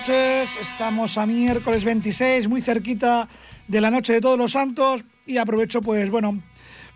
noches. 0.00 0.56
Estamos 0.56 1.18
a 1.18 1.26
miércoles 1.26 1.84
26, 1.84 2.48
muy 2.48 2.62
cerquita 2.62 3.28
de 3.68 3.82
la 3.82 3.90
noche 3.90 4.14
de 4.14 4.20
todos 4.22 4.38
los 4.38 4.52
santos 4.52 5.04
y 5.26 5.36
aprovecho 5.36 5.82
pues 5.82 6.08
bueno 6.08 6.42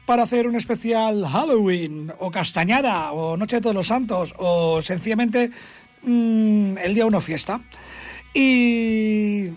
para 0.07 0.23
hacer 0.23 0.46
un 0.46 0.57
especial 0.57 1.27
Halloween 1.27 2.11
o 2.18 2.30
castañada 2.30 3.12
o 3.12 3.36
noche 3.36 3.57
de 3.57 3.62
todos 3.62 3.77
los 3.77 3.89
santos 3.89 4.32
o 4.39 4.80
sencillamente 4.80 5.50
mm, 6.03 6.79
el 6.79 6.95
día 6.95 7.04
uno 7.04 7.21
fiesta. 7.21 7.61
Y 8.32 9.50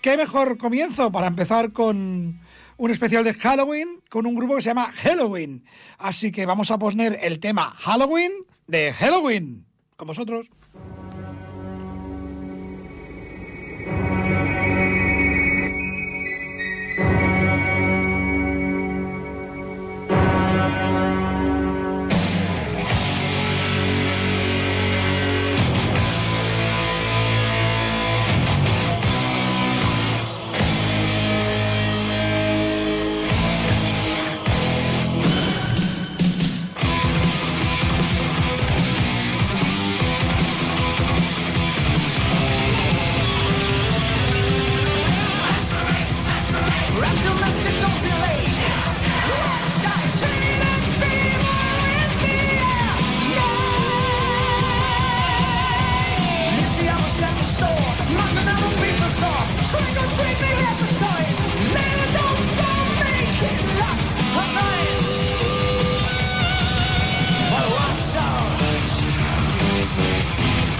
qué 0.00 0.16
mejor 0.16 0.56
comienzo 0.56 1.10
para 1.10 1.26
empezar 1.26 1.72
con 1.72 2.40
un 2.76 2.90
especial 2.92 3.24
de 3.24 3.34
Halloween 3.34 4.00
con 4.10 4.26
un 4.26 4.36
grupo 4.36 4.54
que 4.54 4.62
se 4.62 4.70
llama 4.70 4.92
Halloween. 4.92 5.64
Así 5.98 6.30
que 6.30 6.46
vamos 6.46 6.70
a 6.70 6.78
poner 6.78 7.18
el 7.20 7.40
tema 7.40 7.70
Halloween 7.78 8.30
de 8.68 8.92
Halloween 8.92 9.66
con 9.96 10.06
vosotros. 10.06 10.46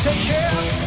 Take 0.03 0.17
care. 0.17 0.82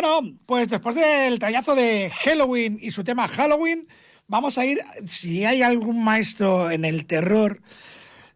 Bueno, 0.00 0.38
pues 0.46 0.68
después 0.68 0.94
del 0.94 1.40
tallazo 1.40 1.74
de 1.74 2.12
Halloween 2.22 2.78
y 2.80 2.92
su 2.92 3.02
tema 3.02 3.26
Halloween, 3.26 3.88
vamos 4.28 4.56
a 4.56 4.64
ir, 4.64 4.78
si 5.08 5.44
hay 5.44 5.60
algún 5.62 6.04
maestro 6.04 6.70
en 6.70 6.84
el 6.84 7.04
terror, 7.04 7.60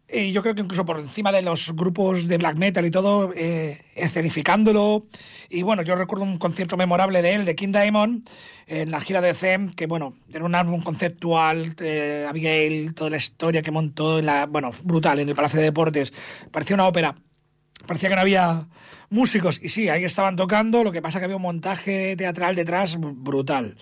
eh, 0.09 0.33
yo 0.33 0.41
creo 0.41 0.55
que 0.55 0.61
incluso 0.61 0.83
por 0.83 0.99
encima 0.99 1.31
de 1.31 1.41
los 1.41 1.73
grupos 1.73 2.27
de 2.27 2.37
black 2.37 2.57
metal 2.57 2.85
y 2.85 2.91
todo, 2.91 3.31
eh, 3.33 3.79
escenificándolo. 3.95 5.07
Y 5.47 5.61
bueno, 5.61 5.83
yo 5.83 5.95
recuerdo 5.95 6.25
un 6.25 6.37
concierto 6.37 6.75
memorable 6.75 7.21
de 7.21 7.33
él, 7.33 7.45
de 7.45 7.55
King 7.55 7.71
Diamond, 7.71 8.27
en 8.67 8.91
la 8.91 8.99
gira 8.99 9.21
de 9.21 9.33
Zem, 9.33 9.71
que 9.71 9.87
bueno, 9.87 10.15
era 10.33 10.43
un 10.43 10.55
álbum 10.55 10.81
conceptual, 10.83 11.77
eh, 11.79 12.25
Abigail, 12.27 12.93
toda 12.93 13.09
la 13.09 13.17
historia 13.17 13.61
que 13.61 13.71
montó, 13.71 14.19
en 14.19 14.25
la, 14.25 14.47
bueno, 14.47 14.71
brutal, 14.83 15.19
en 15.19 15.29
el 15.29 15.35
Palacio 15.35 15.59
de 15.59 15.65
Deportes. 15.67 16.11
Parecía 16.51 16.73
una 16.75 16.87
ópera. 16.87 17.15
Parecía 17.85 18.09
que 18.09 18.15
no 18.15 18.21
había 18.21 18.67
músicos. 19.09 19.59
Y 19.61 19.69
sí, 19.69 19.89
ahí 19.89 20.03
estaban 20.03 20.35
tocando, 20.35 20.83
lo 20.83 20.91
que 20.91 21.01
pasa 21.01 21.19
que 21.19 21.25
había 21.25 21.37
un 21.37 21.41
montaje 21.41 22.15
teatral 22.15 22.55
detrás 22.55 22.97
brutal. 22.99 23.77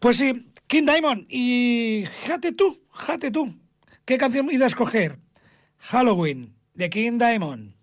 Pues 0.00 0.18
sí, 0.18 0.52
King 0.66 0.84
Diamond, 0.84 1.26
y 1.28 2.04
jate 2.26 2.52
tú, 2.52 2.82
jate 2.90 3.30
tú. 3.30 3.54
¿Qué 4.04 4.18
canción 4.18 4.48
iba 4.50 4.64
a 4.64 4.68
escoger? 4.68 5.18
Halloween 5.78 6.54
de 6.74 6.90
King 6.90 7.18
Diamond. 7.18 7.74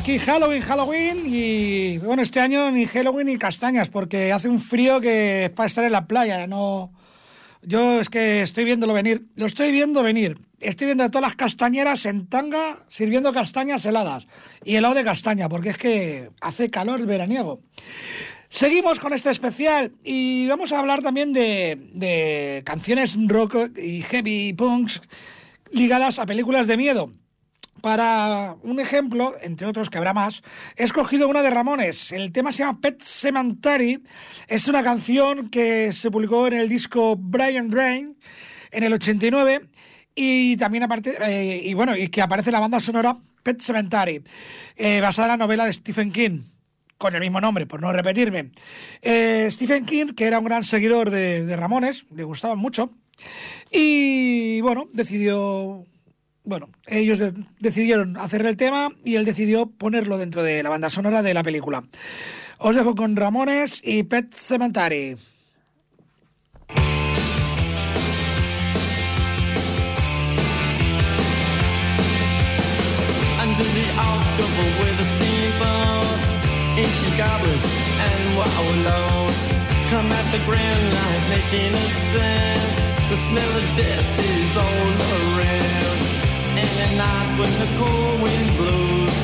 Aquí 0.00 0.18
Halloween, 0.18 0.62
Halloween 0.62 1.22
y 1.26 1.98
bueno, 1.98 2.22
este 2.22 2.40
año 2.40 2.70
ni 2.70 2.86
Halloween 2.86 3.26
ni 3.26 3.36
castañas 3.36 3.90
porque 3.90 4.32
hace 4.32 4.48
un 4.48 4.58
frío 4.58 4.98
que 4.98 5.44
es 5.44 5.50
para 5.50 5.66
estar 5.66 5.84
en 5.84 5.92
la 5.92 6.06
playa, 6.06 6.46
no 6.46 6.90
Yo 7.60 8.00
es 8.00 8.08
que 8.08 8.40
estoy 8.40 8.64
viéndolo 8.64 8.94
venir, 8.94 9.26
lo 9.34 9.44
estoy 9.44 9.70
viendo 9.70 10.02
venir. 10.02 10.38
Estoy 10.58 10.86
viendo 10.86 11.04
a 11.04 11.10
todas 11.10 11.28
las 11.28 11.36
castañeras 11.36 12.06
en 12.06 12.28
tanga 12.28 12.86
sirviendo 12.88 13.32
castañas 13.32 13.84
heladas 13.84 14.26
y 14.64 14.76
helado 14.76 14.94
de 14.94 15.04
castaña, 15.04 15.50
porque 15.50 15.70
es 15.70 15.78
que 15.78 16.30
hace 16.40 16.70
calor 16.70 17.04
veraniego. 17.04 17.60
Seguimos 18.48 19.00
con 19.00 19.12
este 19.12 19.28
especial 19.28 19.92
y 20.02 20.46
vamos 20.48 20.72
a 20.72 20.78
hablar 20.78 21.02
también 21.02 21.34
de, 21.34 21.78
de 21.92 22.62
canciones 22.64 23.16
rock 23.26 23.76
y 23.76 24.02
heavy 24.02 24.54
punks 24.54 25.02
ligadas 25.72 26.18
a 26.18 26.26
películas 26.26 26.66
de 26.66 26.76
miedo. 26.78 27.12
Para 27.80 28.56
un 28.62 28.78
ejemplo, 28.80 29.34
entre 29.40 29.66
otros 29.66 29.88
que 29.88 29.98
habrá 29.98 30.12
más, 30.12 30.42
he 30.76 30.84
escogido 30.84 31.28
una 31.28 31.42
de 31.42 31.50
Ramones. 31.50 32.12
El 32.12 32.32
tema 32.32 32.52
se 32.52 32.58
llama 32.58 32.80
Pet 32.80 33.00
Cemetery. 33.02 34.02
Es 34.48 34.68
una 34.68 34.82
canción 34.82 35.48
que 35.48 35.92
se 35.92 36.10
publicó 36.10 36.46
en 36.46 36.54
el 36.54 36.68
disco 36.68 37.16
Brian 37.16 37.70
Drain 37.70 38.16
en 38.70 38.82
el 38.82 38.92
89 38.92 39.62
y 40.14 40.56
también 40.56 40.84
aparte, 40.84 41.16
eh, 41.20 41.62
y 41.64 41.74
bueno, 41.74 41.96
y 41.96 42.08
que 42.08 42.20
aparece 42.20 42.50
la 42.50 42.60
banda 42.60 42.80
sonora 42.80 43.16
Pet 43.42 43.60
Cemetery, 43.60 44.22
eh, 44.76 45.00
basada 45.00 45.32
en 45.32 45.38
la 45.38 45.44
novela 45.44 45.64
de 45.64 45.72
Stephen 45.72 46.12
King 46.12 46.40
con 46.98 47.14
el 47.14 47.20
mismo 47.20 47.40
nombre, 47.40 47.64
por 47.64 47.80
no 47.80 47.90
repetirme. 47.92 48.50
Eh, 49.00 49.48
Stephen 49.50 49.86
King, 49.86 50.08
que 50.08 50.26
era 50.26 50.38
un 50.38 50.44
gran 50.44 50.64
seguidor 50.64 51.10
de, 51.10 51.46
de 51.46 51.56
Ramones, 51.56 52.04
le 52.14 52.24
gustaban 52.24 52.58
mucho, 52.58 52.92
y 53.70 54.60
bueno, 54.60 54.88
decidió 54.92 55.86
bueno, 56.44 56.68
ellos 56.86 57.18
de 57.18 57.32
decidieron 57.58 58.16
hacer 58.16 58.44
el 58.46 58.56
tema 58.56 58.90
y 59.04 59.16
él 59.16 59.24
decidió 59.24 59.66
ponerlo 59.66 60.18
dentro 60.18 60.42
de 60.42 60.62
la 60.62 60.70
banda 60.70 60.90
sonora 60.90 61.22
de 61.22 61.34
la 61.34 61.42
película. 61.42 61.84
Os 62.58 62.76
dejo 62.76 62.94
con 62.94 63.16
Ramones 63.16 63.80
y 63.84 64.02
Pet 64.02 64.34
sound. 82.10 82.70
The 83.10 83.16
smell 83.16 83.56
of 83.60 83.76
death 83.76 84.20
is 84.20 84.56
all 84.56 84.64
around. 84.64 85.39
Night 86.96 87.38
when 87.38 87.52
the 87.60 87.68
cold 87.78 88.20
wind 88.20 88.50
blows, 88.58 89.16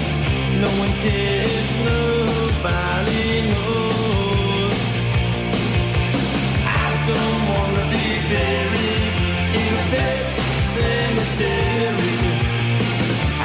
no 0.63 0.69
one 0.83 0.93
cares, 1.03 1.69
nobody 1.85 3.43
knows. 3.51 4.79
I 6.65 6.87
don't 7.11 7.43
wanna 7.53 7.85
be 7.91 8.07
buried 8.31 9.15
in 9.61 9.73
a 9.83 9.87
pet 9.93 10.23
cemetery. 10.77 12.17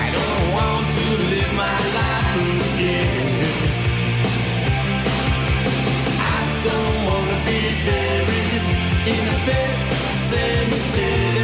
I 0.03 0.07
don't 0.17 0.45
want 0.55 0.85
to 0.97 1.05
live 1.33 1.53
my 1.65 1.79
life 1.99 2.35
again. 2.73 3.55
I 6.37 6.41
don't 6.67 6.97
wanna 7.09 7.37
be 7.49 7.61
buried 7.87 8.63
in 9.13 9.23
a 9.35 9.39
pet 9.47 9.75
cemetery. 10.29 11.40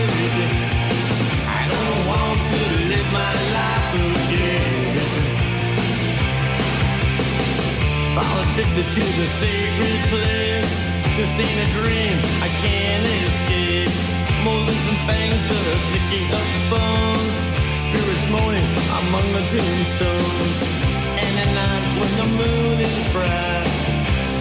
Addicted 8.58 8.92
to 8.92 9.06
the 9.22 9.28
sacred 9.28 10.02
place. 10.10 10.72
This 11.16 11.40
ain't 11.40 11.60
a 11.62 11.70
dream, 11.78 12.18
I 12.42 12.50
can't 12.62 13.06
escape. 13.06 13.48
Picking 15.92 16.28
up 16.34 16.48
bones. 16.70 17.38
Spirits 17.84 18.26
moaning 18.32 18.72
among 19.00 19.28
the 19.34 19.44
tombstones. 19.52 20.60
And 21.24 21.34
at 21.44 21.52
night 21.54 21.86
when 22.00 22.14
the 22.22 22.28
moon 22.40 22.80
is 22.80 23.12
bright, 23.14 23.68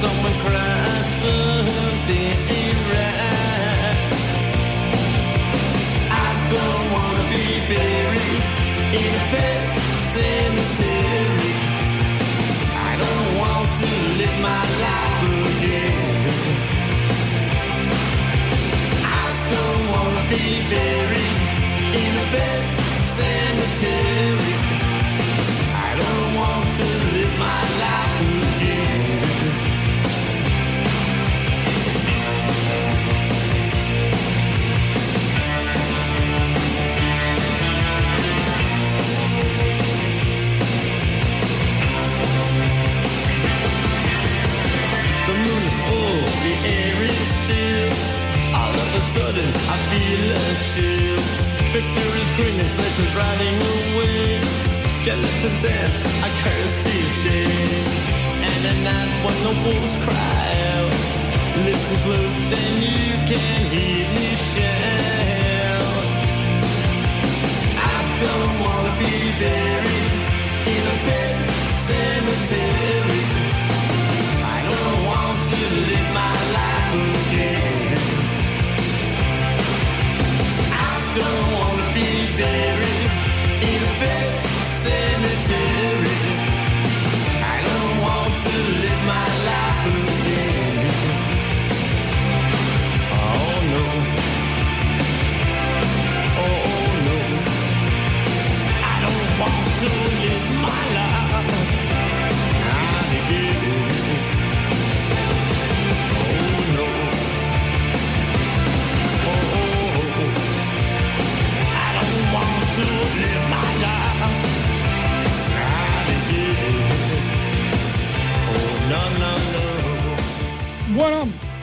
someone 0.00 0.36
cries 0.44 1.06
something 1.20 2.36
ain't 2.56 2.92
right. 2.92 3.35
Don't 6.58 6.86
wanna 6.96 7.24
be 7.34 7.46
buried 7.72 8.42
in 9.00 9.10
a 9.20 9.24
pet 9.32 9.60
cemetery. 10.14 11.54
I 12.88 12.92
don't 13.02 13.30
want 13.42 13.68
to 13.80 13.90
live 14.20 14.36
my 14.50 14.62
life 14.86 15.22
again. 15.52 16.75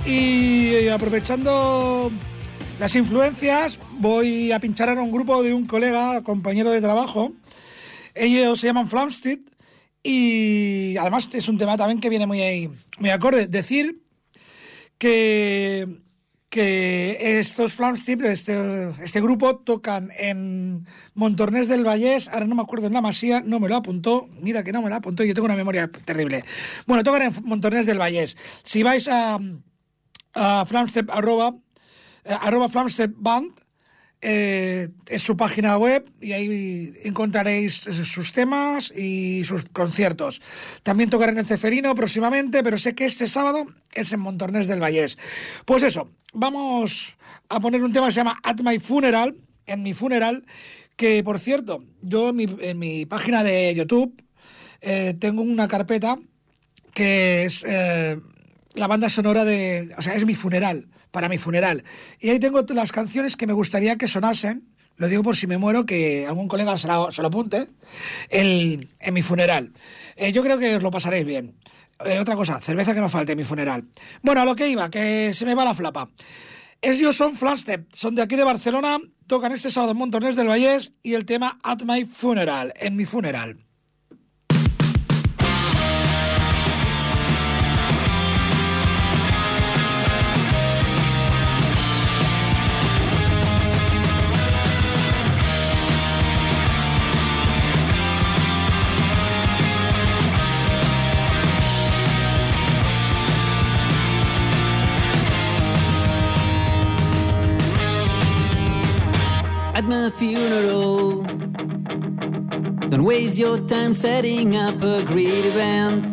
Y 0.06 0.88
aprovechando 0.90 2.12
las 2.80 2.96
influencias, 2.96 3.80
voy 4.00 4.52
a 4.52 4.60
pinchar 4.60 4.90
a 4.90 5.02
un 5.02 5.12
grupo 5.12 5.42
de 5.42 5.54
un 5.54 5.66
colega, 5.66 6.22
compañero 6.24 6.72
de 6.72 6.82
trabajo. 6.82 7.32
Ellos 8.14 8.60
se 8.60 8.68
llaman 8.68 8.90
Flamsteed 8.90 9.40
y 10.02 10.98
además 10.98 11.30
es 11.32 11.48
un 11.48 11.58
tema 11.58 11.78
también 11.78 12.00
que 12.00 12.10
viene 12.10 12.26
muy, 12.26 12.70
muy 13.00 13.10
acorde. 13.10 13.48
Decir 13.48 14.04
que, 14.98 15.88
que 16.50 17.40
estos 17.40 17.74
Flamsteed, 17.74 18.26
este, 18.26 18.90
este 19.04 19.22
grupo, 19.22 19.58
tocan 19.58 20.10
en 20.18 20.86
Montornés 21.14 21.70
del 21.70 21.86
Vallés, 21.86 22.28
ahora 22.28 22.46
no 22.46 22.56
me 22.56 22.64
acuerdo 22.64 22.88
en 22.88 22.94
la 22.94 23.02
Masía, 23.02 23.42
no 23.42 23.60
me 23.60 23.70
lo 23.70 23.78
apuntó, 23.78 24.28
mira 24.42 24.64
que 24.64 24.74
no 24.74 24.82
me 24.82 24.90
lo 24.90 24.96
apuntó, 24.96 25.24
yo 25.24 25.34
tengo 25.34 25.46
una 25.46 25.56
memoria 25.56 25.90
terrible. 26.04 26.44
Bueno, 26.86 27.04
tocan 27.04 27.22
en 27.22 27.34
Montornés 27.44 27.86
del 27.86 28.00
Vallés. 28.00 28.36
Si 28.64 28.84
vais 28.84 29.08
a, 29.08 29.40
a 30.34 30.66
Flamsteed, 30.66 31.10
arroba, 31.10 31.56
eh, 32.26 32.38
eh, 34.26 34.88
es 35.08 35.22
su 35.22 35.36
página 35.36 35.78
web 35.78 36.10
y 36.22 36.32
ahí 36.32 36.94
encontraréis 37.04 37.74
sus 37.74 38.32
temas 38.32 38.90
y 38.96 39.44
sus 39.44 39.66
conciertos. 39.66 40.42
También 40.82 41.10
tocaré 41.10 41.34
en 41.34 41.40
el 41.40 41.46
Ceferino 41.46 41.94
próximamente, 41.94 42.64
pero 42.64 42.78
sé 42.78 42.96
que 42.96 43.04
este 43.04 43.28
sábado 43.28 43.66
es 43.94 44.14
en 44.14 44.22
Montornés 44.22 44.68
del 44.68 44.80
Vallés. 44.80 45.18
Pues 45.66 45.84
eso, 45.84 46.10
vamos 46.32 47.18
a 47.50 47.60
poner 47.60 47.84
un 47.84 47.92
tema 47.92 48.08
que 48.08 48.14
se 48.14 48.22
llama 48.22 48.40
At 48.44 48.62
My 48.62 48.80
Funeral, 48.80 49.36
en 49.66 49.84
mi 49.84 49.94
funeral, 49.94 50.46
que 50.96 51.22
por 51.24 51.40
cierto, 51.40 51.84
yo 52.02 52.30
en 52.30 52.80
mi, 52.80 53.06
página 53.06 53.44
de 53.44 53.74
YouTube 53.76 54.24
eh, 54.80 55.16
tengo 55.20 55.42
una 55.42 55.68
carpeta 55.68 56.18
que 56.94 57.46
es 57.46 57.66
eh, 57.68 58.20
la 58.74 58.88
banda 58.88 59.10
sonora 59.10 59.46
de, 59.46 59.94
o 59.98 60.02
sea, 60.02 60.16
es 60.16 60.26
mi 60.26 60.36
funeral 60.36 60.88
para 61.12 61.30
mi 61.30 61.38
funeral. 61.38 61.84
Y 62.20 62.30
ahí 62.30 62.40
tengo 62.40 62.66
las 62.70 62.92
canciones 62.92 63.38
que 63.38 63.46
me 63.46 63.54
gustaría 63.54 63.98
que 63.98 64.08
sonasen, 64.08 64.68
lo 64.98 65.08
digo 65.08 65.22
por 65.22 65.36
si 65.36 65.46
me 65.46 65.60
muero, 65.60 65.86
que 65.86 66.26
algún 66.28 66.48
colega 66.48 66.78
se 66.78 66.88
lo, 66.88 67.12
se 67.12 67.22
lo 67.22 67.28
apunte, 67.28 67.70
el, 68.30 68.90
en 69.00 69.14
mi 69.14 69.22
funeral. 69.22 69.74
Eh, 70.16 70.32
yo 70.32 70.44
creo 70.44 70.58
que 70.58 70.76
os 70.76 70.84
lo 70.84 70.90
pasaréis 70.90 71.26
bien. 71.26 71.56
Eh, 72.04 72.20
otra 72.20 72.36
cosa, 72.36 72.60
cerveza 72.60 72.94
que 72.96 73.00
no 73.00 73.10
falte 73.10 73.34
en 73.34 73.38
mi 73.38 73.44
funeral. 73.44 73.86
Bueno, 74.24 74.42
a 74.42 74.46
lo 74.46 74.56
que 74.56 74.68
iba, 74.68 74.90
que 74.90 75.34
se 75.34 75.46
me 75.46 75.54
va 75.54 75.64
la 75.64 75.76
flapa. 75.76 76.10
Es 76.82 77.00
yo 77.00 77.14
son 77.14 77.36
Flastep, 77.36 77.88
son 77.94 78.16
de 78.16 78.24
aquí 78.24 78.36
de 78.36 78.44
Barcelona, 78.44 79.00
tocan 79.28 79.54
este 79.54 79.72
sábado 79.72 79.94
en 79.94 80.00
Montornés 80.00 80.36
del 80.36 80.48
Vallés 80.50 80.94
y 81.02 81.14
el 81.14 81.26
tema 81.26 81.60
At 81.64 81.84
My 81.84 82.06
Funeral, 82.06 82.74
en 82.76 82.96
mi 82.96 83.06
funeral. 83.06 83.58
Waste 113.14 113.38
your 113.38 113.60
time 113.68 113.94
setting 113.94 114.56
up 114.56 114.82
a 114.82 115.04
great 115.04 115.46
event. 115.46 116.04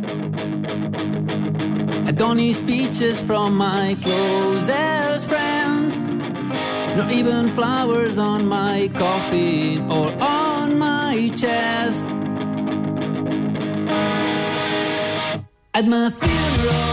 I 2.07 2.12
don't 2.12 2.37
need 2.37 2.52
speeches 2.52 3.23
from 3.23 3.57
my 3.57 3.97
closest 4.02 5.26
friends. 5.26 5.97
Not 6.99 7.11
even 7.11 7.49
flowers 7.49 8.19
on 8.19 8.47
my 8.47 8.90
coffin 8.92 9.90
or 9.90 10.09
on 10.21 10.78
my 10.78 11.30
chest. 11.42 12.04
At 15.73 15.87
my 15.87 16.11
funeral. 16.11 16.90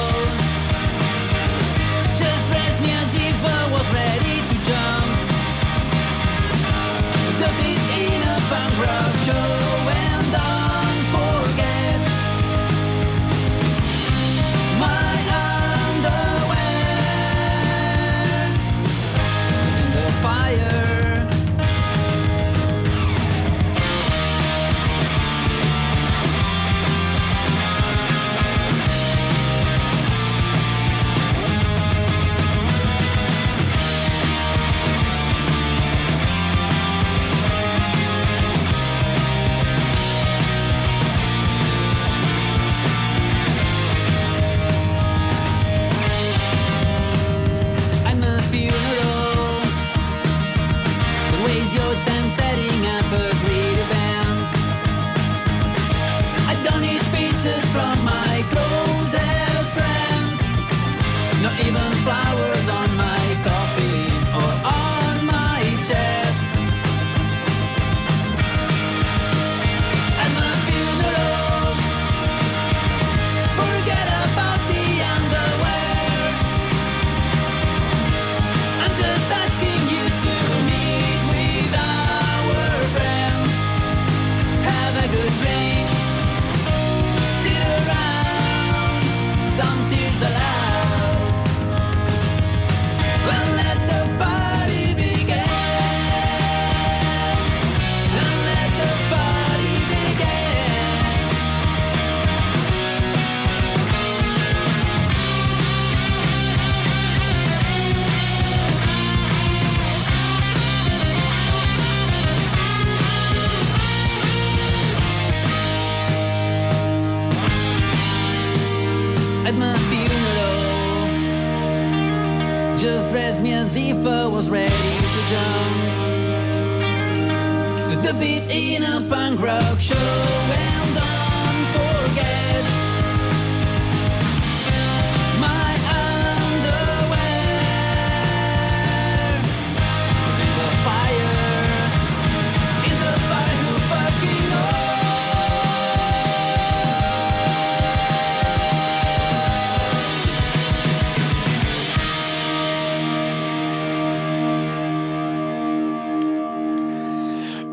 voices 57.48 57.66
from 57.72 57.97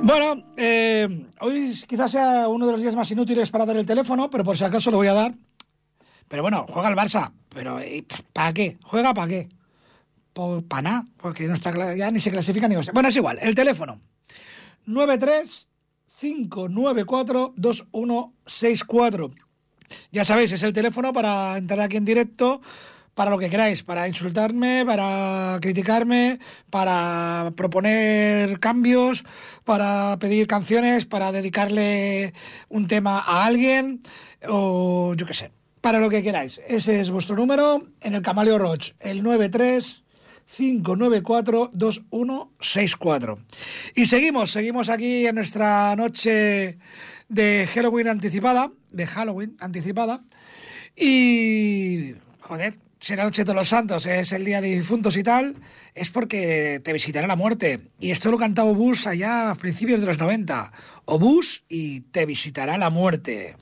Bueno, 0.05 0.53
eh, 0.59 1.09
hoy 1.40 1.73
quizás 1.88 2.11
sea 2.11 2.47
uno 2.49 2.67
de 2.67 2.73
los 2.73 2.83
días 2.83 2.95
más 2.95 3.11
inútiles 3.11 3.51
para 3.51 3.64
dar 3.64 3.79
el 3.79 3.87
teléfono, 3.87 4.29
pero 4.29 4.45
por 4.45 4.55
si 4.55 4.62
acaso 4.62 4.90
lo 4.90 4.99
voy 4.99 5.07
a 5.07 5.14
dar. 5.14 5.35
Pero 6.29 6.43
bueno, 6.43 6.67
juega 6.69 6.90
el 6.90 6.95
Barça. 6.95 7.33
Pero 7.49 7.79
¿para 8.35 8.53
qué? 8.53 8.77
¿Juega 8.85 9.14
para 9.14 9.29
qué? 9.29 9.49
Para 10.69 10.83
nada, 10.83 11.07
porque 11.17 11.47
no 11.47 11.55
está, 11.55 11.97
ya 11.97 12.11
ni 12.11 12.21
se 12.21 12.31
clasifica 12.31 12.69
ni... 12.69 12.77
Bueno, 12.93 13.09
es 13.09 13.17
igual, 13.17 13.38
el 13.40 13.55
teléfono. 13.55 13.99
93 14.85 15.69
594 16.21 17.55
2164. 17.57 19.31
Ya 20.12 20.27
sabéis, 20.27 20.53
es 20.53 20.62
el 20.64 20.75
teléfono 20.75 21.14
para 21.14 21.57
entrar 21.57 21.81
aquí 21.81 21.97
en 21.97 22.05
directo, 22.05 22.61
para 23.14 23.31
lo 23.31 23.38
que 23.38 23.50
queráis, 23.50 23.83
para 23.83 24.09
insultarme, 24.09 24.85
para 24.85 25.59
criticarme, 25.61 26.38
para 26.70 27.53
proponer 27.57 28.59
cambios, 28.61 29.24
para 29.64 30.18
pedir 30.18 30.46
canciones, 30.46 31.07
para 31.07 31.33
dedicarle 31.33 32.35
un 32.68 32.87
tema 32.88 33.20
a 33.20 33.46
alguien, 33.46 34.00
o 34.48 35.14
yo 35.16 35.27
qué 35.27 35.35
sé, 35.35 35.53
para 35.81 36.00
lo 36.00 36.11
que 36.11 36.22
queráis. 36.22 36.61
Ese 36.66 37.00
es 37.00 37.11
vuestro 37.11 37.37
número 37.37 37.87
en 38.00 38.14
el 38.14 38.22
Camaleo 38.22 38.59
Roach, 38.59 38.92
el 39.00 39.22
93 39.22 40.05
594-2164. 40.59 43.38
Y 43.94 44.07
seguimos, 44.07 44.50
seguimos 44.50 44.88
aquí 44.88 45.27
en 45.27 45.35
nuestra 45.35 45.94
noche 45.96 46.79
de 47.29 47.68
Halloween 47.72 48.09
anticipada, 48.09 48.72
de 48.90 49.07
Halloween 49.07 49.55
anticipada. 49.59 50.24
Y, 50.96 52.14
joder, 52.40 52.79
la 53.11 53.25
noche 53.25 53.45
de 53.45 53.53
los 53.55 53.69
santos 53.69 54.07
es 54.07 54.33
el 54.33 54.45
día 54.45 54.61
de 54.61 54.69
difuntos 54.69 55.17
y 55.17 55.23
tal, 55.23 55.57
es 55.95 56.09
porque 56.09 56.81
te 56.83 56.93
visitará 56.93 57.27
la 57.27 57.37
muerte. 57.37 57.81
Y 58.01 58.11
esto 58.11 58.31
lo 58.31 58.38
cantaba 58.38 58.71
Obús 58.71 59.07
allá 59.07 59.51
a 59.51 59.55
principios 59.55 60.01
de 60.01 60.07
los 60.07 60.19
90. 60.19 60.73
Obús 61.05 61.64
y 61.69 62.01
te 62.01 62.25
visitará 62.25 62.79
la 62.79 62.90
muerte. 62.90 63.57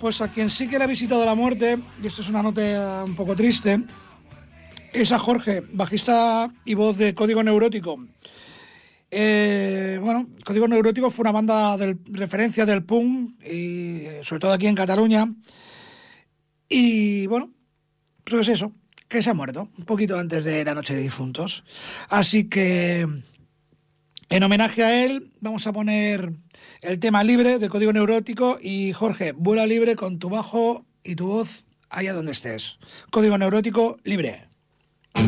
Pues 0.00 0.20
a 0.22 0.28
quien 0.28 0.48
sí 0.50 0.66
que 0.66 0.78
le 0.78 0.84
ha 0.84 0.86
visitado 0.86 1.24
la 1.26 1.34
muerte, 1.34 1.78
y 2.02 2.06
esto 2.06 2.22
es 2.22 2.28
una 2.30 2.42
nota 2.42 3.04
un 3.04 3.14
poco 3.14 3.36
triste, 3.36 3.80
es 4.92 5.12
a 5.12 5.18
Jorge, 5.18 5.62
bajista 5.74 6.50
y 6.64 6.74
voz 6.74 6.96
de 6.96 7.14
Código 7.14 7.42
Neurótico. 7.42 7.98
Eh, 9.10 9.98
bueno, 10.02 10.26
Código 10.44 10.66
Neurótico 10.66 11.10
fue 11.10 11.24
una 11.24 11.32
banda 11.32 11.76
de 11.76 11.98
referencia 12.06 12.64
del 12.64 12.82
punk, 12.82 13.44
y 13.44 14.06
sobre 14.22 14.40
todo 14.40 14.52
aquí 14.54 14.66
en 14.66 14.74
Cataluña. 14.74 15.28
Y 16.68 17.26
bueno, 17.26 17.50
pues 18.24 18.48
es 18.48 18.56
eso, 18.56 18.72
que 19.06 19.22
se 19.22 19.30
ha 19.30 19.34
muerto 19.34 19.68
un 19.76 19.84
poquito 19.84 20.18
antes 20.18 20.44
de 20.44 20.64
la 20.64 20.74
noche 20.74 20.94
de 20.94 21.02
difuntos. 21.02 21.62
Así 22.08 22.48
que 22.48 23.06
en 24.30 24.42
homenaje 24.44 24.84
a 24.84 25.04
él, 25.04 25.32
vamos 25.40 25.66
a 25.66 25.72
poner 25.72 26.32
el 26.82 27.00
tema 27.00 27.24
libre 27.24 27.58
de 27.58 27.68
Código 27.68 27.92
Neurótico 27.92 28.58
y 28.62 28.92
Jorge, 28.92 29.32
vuela 29.32 29.66
libre 29.66 29.96
con 29.96 30.20
tu 30.20 30.30
bajo 30.30 30.84
y 31.02 31.16
tu 31.16 31.26
voz 31.26 31.64
allá 31.90 32.12
donde 32.12 32.32
estés. 32.32 32.78
Código 33.10 33.36
Neurótico 33.36 33.98
libre. 34.04 34.44
Nací 35.14 35.26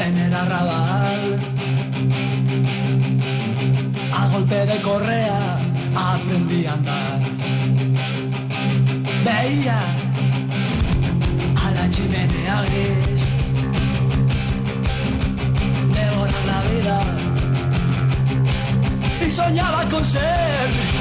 en 0.00 0.18
el 0.18 0.34
arrabal. 0.34 1.40
A 4.10 4.28
golpe 4.28 4.66
de 4.66 4.80
correa 4.80 5.33
soñaba 19.44 19.86
con 19.90 20.04
ser 20.04 20.93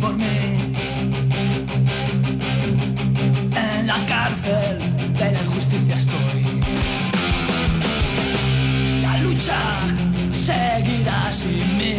por 0.00 0.14
mí. 0.16 0.74
En 3.54 3.86
la 3.86 4.06
cárcel 4.06 4.78
de 5.18 5.32
la 5.32 5.40
injusticia 5.42 5.96
estoy. 5.96 6.40
La 9.02 9.18
lucha 9.18 9.60
seguirá 10.46 11.32
sin 11.32 11.78
mí. 11.78 11.96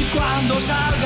Y 0.00 0.16
cuando 0.16 0.54
salga, 0.60 0.97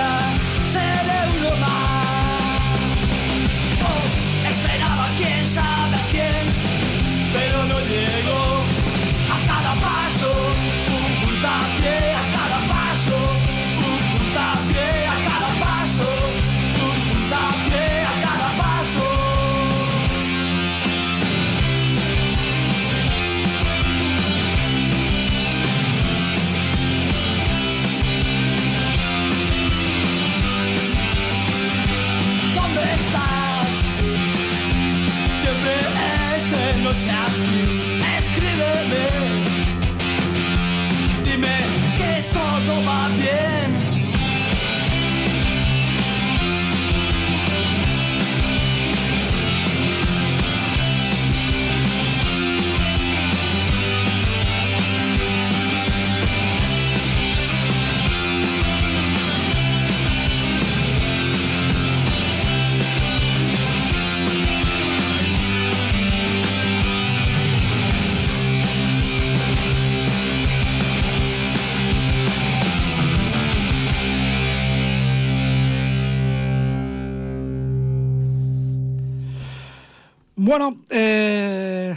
Bueno, 80.44 80.82
eh, 80.90 81.94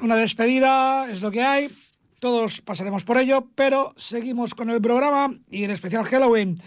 una 0.00 0.16
despedida 0.16 1.06
es 1.10 1.20
lo 1.20 1.30
que 1.30 1.42
hay. 1.42 1.68
Todos 2.18 2.62
pasaremos 2.62 3.04
por 3.04 3.18
ello, 3.18 3.46
pero 3.54 3.92
seguimos 3.98 4.54
con 4.54 4.70
el 4.70 4.80
programa 4.80 5.34
y 5.50 5.64
el 5.64 5.70
especial 5.72 6.04
Halloween. 6.06 6.62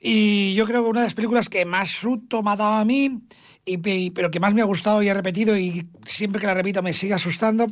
Y 0.00 0.54
yo 0.54 0.64
creo 0.64 0.82
que 0.82 0.88
una 0.88 1.00
de 1.00 1.06
las 1.08 1.14
películas 1.14 1.50
que 1.50 1.66
más 1.66 1.90
susto 1.90 2.42
me 2.42 2.52
ha 2.52 2.56
dado 2.56 2.76
a 2.76 2.84
mí, 2.86 3.24
y, 3.66 3.76
pe- 3.76 4.10
pero 4.14 4.30
que 4.30 4.40
más 4.40 4.54
me 4.54 4.62
ha 4.62 4.64
gustado 4.64 5.02
y 5.02 5.08
he 5.08 5.12
repetido 5.12 5.54
y 5.54 5.86
siempre 6.06 6.40
que 6.40 6.46
la 6.46 6.54
repito 6.54 6.82
me 6.82 6.94
sigue 6.94 7.12
asustando, 7.12 7.66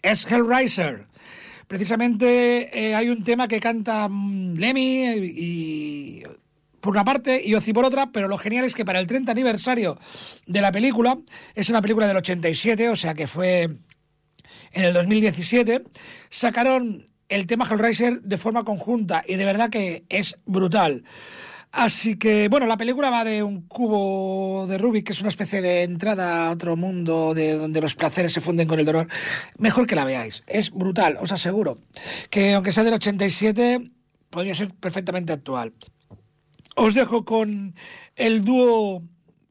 es 0.00 0.24
Hellraiser. 0.24 1.08
Precisamente 1.66 2.70
eh, 2.72 2.94
hay 2.94 3.10
un 3.10 3.22
tema 3.22 3.48
que 3.48 3.60
canta 3.60 4.08
mm, 4.08 4.54
Lemmy 4.54 5.04
y 5.26 6.22
por 6.80 6.92
una 6.92 7.04
parte 7.04 7.40
y 7.44 7.54
Ozzy 7.54 7.72
por 7.72 7.84
otra, 7.84 8.10
pero 8.12 8.28
lo 8.28 8.38
genial 8.38 8.64
es 8.64 8.74
que 8.74 8.84
para 8.84 9.00
el 9.00 9.06
30 9.06 9.32
aniversario 9.32 9.98
de 10.46 10.60
la 10.60 10.72
película, 10.72 11.18
es 11.54 11.70
una 11.70 11.82
película 11.82 12.06
del 12.06 12.16
87, 12.16 12.88
o 12.88 12.96
sea 12.96 13.14
que 13.14 13.26
fue 13.26 13.64
en 14.72 14.84
el 14.84 14.92
2017, 14.92 15.84
sacaron 16.30 17.06
el 17.28 17.46
tema 17.46 17.66
Hellraiser 17.70 18.22
de 18.22 18.38
forma 18.38 18.64
conjunta 18.64 19.22
y 19.26 19.36
de 19.36 19.44
verdad 19.44 19.70
que 19.70 20.04
es 20.08 20.38
brutal. 20.46 21.04
Así 21.70 22.16
que, 22.16 22.48
bueno, 22.48 22.66
la 22.66 22.78
película 22.78 23.10
va 23.10 23.24
de 23.24 23.42
un 23.42 23.68
cubo 23.68 24.66
de 24.66 24.78
Rubik, 24.78 25.06
que 25.06 25.12
es 25.12 25.20
una 25.20 25.28
especie 25.28 25.60
de 25.60 25.82
entrada 25.82 26.46
a 26.46 26.50
otro 26.50 26.76
mundo 26.76 27.34
de 27.34 27.52
donde 27.58 27.82
los 27.82 27.94
placeres 27.94 28.32
se 28.32 28.40
funden 28.40 28.66
con 28.66 28.80
el 28.80 28.86
dolor. 28.86 29.06
Mejor 29.58 29.86
que 29.86 29.94
la 29.94 30.06
veáis. 30.06 30.42
Es 30.46 30.70
brutal, 30.70 31.18
os 31.20 31.30
aseguro. 31.30 31.76
Que 32.30 32.54
aunque 32.54 32.72
sea 32.72 32.84
del 32.84 32.94
87, 32.94 33.82
podría 34.30 34.54
ser 34.54 34.70
perfectamente 34.74 35.34
actual. 35.34 35.74
Os 36.80 36.94
dejo 36.94 37.24
con 37.24 37.74
el 38.14 38.44
dúo, 38.44 39.02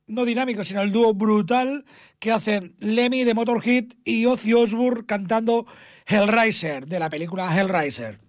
no 0.07 0.23
dinámico, 0.23 0.63
sino 0.63 0.81
el 0.81 0.93
dúo 0.93 1.13
brutal 1.13 1.83
que 2.19 2.31
hacen 2.31 2.73
Lemmy 2.79 3.25
de 3.25 3.33
Motorhead 3.33 3.83
y 4.05 4.25
Ozzy 4.25 4.53
Osbourne 4.53 5.05
cantando 5.05 5.65
Hellraiser, 6.05 6.87
de 6.87 6.99
la 6.99 7.09
película 7.09 7.53
Hellraiser. 7.53 8.26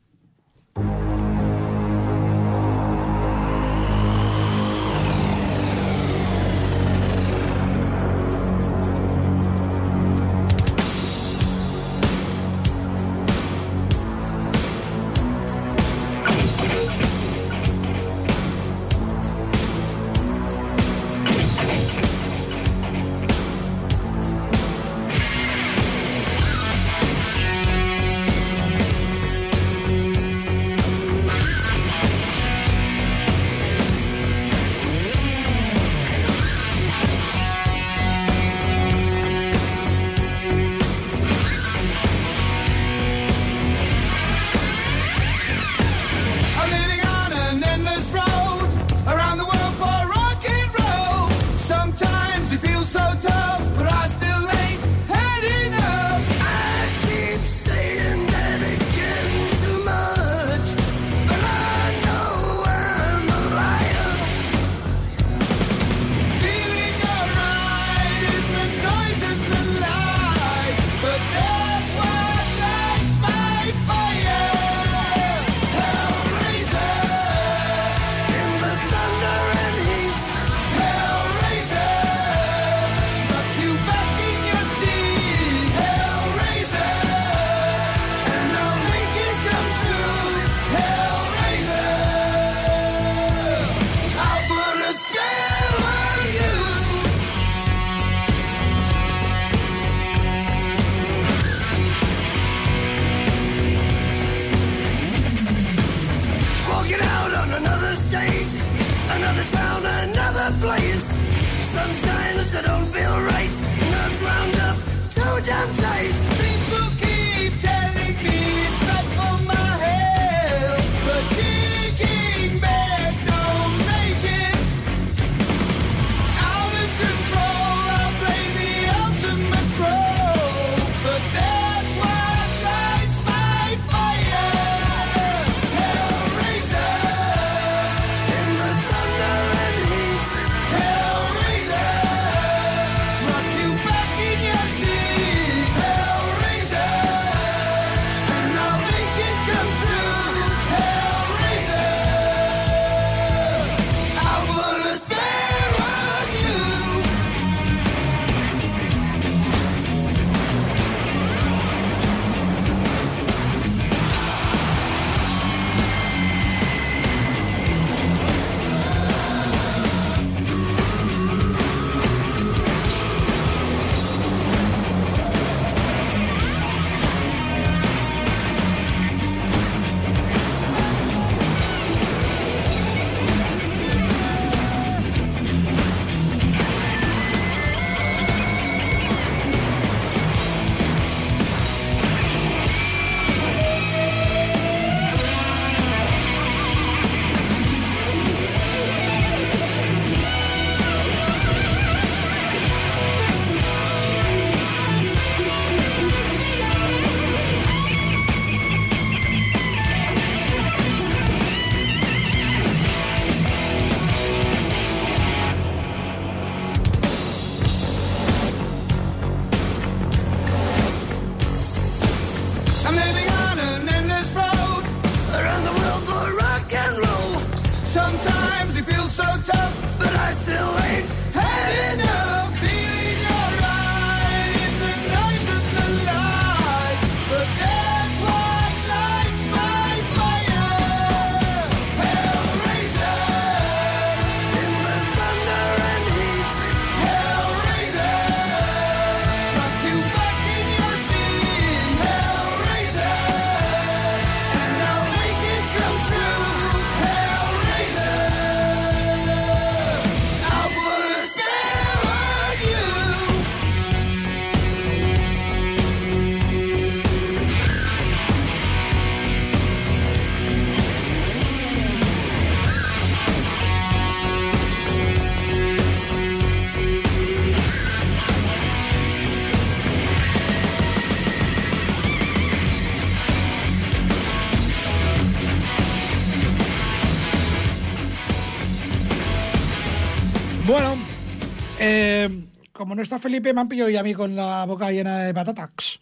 Como 292.88 292.94
no 292.96 293.02
está 293.02 293.18
Felipe, 293.18 293.52
me 293.52 293.60
han 293.60 293.68
pillado 293.68 293.90
ya 293.90 294.00
a 294.00 294.02
mí 294.02 294.14
con 294.14 294.34
la 294.34 294.64
boca 294.64 294.90
llena 294.90 295.18
de 295.18 295.34
patatas. 295.34 296.00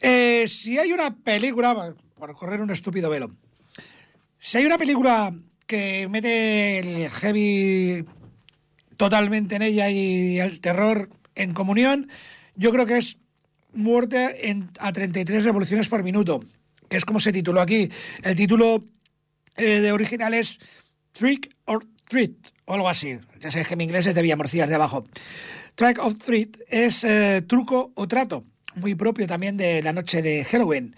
Eh, 0.00 0.44
si 0.46 0.78
hay 0.78 0.92
una 0.92 1.12
película, 1.12 1.92
por 2.16 2.32
correr 2.36 2.60
un 2.60 2.70
estúpido 2.70 3.10
velo, 3.10 3.32
si 4.38 4.58
hay 4.58 4.64
una 4.64 4.78
película 4.78 5.34
que 5.66 6.06
mete 6.08 6.78
el 6.78 7.10
heavy 7.10 8.04
totalmente 8.96 9.56
en 9.56 9.62
ella 9.62 9.90
y 9.90 10.38
el 10.38 10.60
terror 10.60 11.08
en 11.34 11.52
comunión, 11.52 12.08
yo 12.54 12.70
creo 12.70 12.86
que 12.86 12.98
es 12.98 13.18
Muerte 13.72 14.48
en- 14.50 14.70
a 14.78 14.92
33 14.92 15.42
revoluciones 15.42 15.88
por 15.88 16.04
minuto, 16.04 16.44
que 16.88 16.96
es 16.96 17.04
como 17.04 17.18
se 17.18 17.32
tituló 17.32 17.60
aquí. 17.60 17.90
El 18.22 18.36
título 18.36 18.84
eh, 19.56 19.80
de 19.80 19.90
original 19.90 20.32
es 20.32 20.60
Trick 21.10 21.52
or 21.64 21.84
Treat, 22.08 22.30
o 22.66 22.74
algo 22.74 22.88
así. 22.88 23.18
Ya 23.40 23.50
sabéis 23.50 23.66
que 23.66 23.74
mi 23.74 23.82
inglés 23.82 24.06
es 24.06 24.14
de 24.14 24.22
Villamorcillas 24.22 24.68
de 24.68 24.76
abajo. 24.76 25.04
Trick 25.74 25.98
or 25.98 26.14
Treat 26.14 26.58
es 26.68 27.04
eh, 27.04 27.42
truco 27.46 27.92
o 27.94 28.06
trato, 28.06 28.44
muy 28.76 28.94
propio 28.94 29.26
también 29.26 29.56
de 29.56 29.82
la 29.82 29.92
noche 29.92 30.22
de 30.22 30.44
Halloween. 30.44 30.94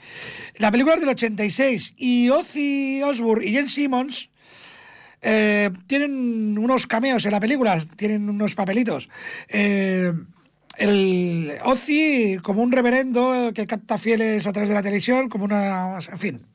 La 0.59 0.71
película 0.71 0.95
es 0.95 1.01
del 1.01 1.11
86 1.11 1.95
y 1.97 2.29
Ozzy 2.31 3.03
Osbourne 3.03 3.47
y 3.47 3.53
Jen 3.53 3.69
Simmons 3.69 4.31
eh, 5.23 5.71
tienen 5.87 6.59
unos 6.59 6.87
cameos 6.87 7.25
en 7.25 7.33
la 7.33 7.41
película, 7.41 7.83
tienen 7.97 8.29
unos 8.29 8.55
papelitos. 8.55 9.09
Eh, 9.49 10.13
el 10.77 11.53
Ozzy 11.65 12.39
como 12.43 12.63
un 12.63 12.71
reverendo 12.71 13.51
que 13.55 13.67
capta 13.67 13.97
fieles 13.97 14.47
a 14.47 14.53
través 14.53 14.69
de 14.69 14.75
la 14.75 14.83
televisión, 14.83 15.29
como 15.29 15.45
una, 15.45 15.99
en 15.99 16.19
fin, 16.19 16.47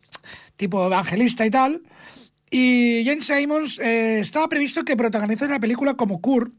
tipo 0.57 0.85
evangelista 0.85 1.45
y 1.45 1.49
tal. 1.49 1.81
Y 2.49 3.03
Jane 3.05 3.21
Simons 3.21 3.79
eh, 3.79 4.19
estaba 4.19 4.47
previsto 4.47 4.83
que 4.83 4.97
protagonice 4.97 5.47
la 5.47 5.59
película 5.59 5.95
como 5.95 6.21
Kurt, 6.21 6.51